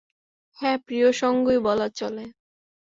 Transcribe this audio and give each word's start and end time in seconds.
হ্যাঁ, 0.59 0.77
প্রিয় 0.85 1.07
সঙ্গই 1.11 1.59
বলা 1.59 1.87
চলে। 1.91 2.25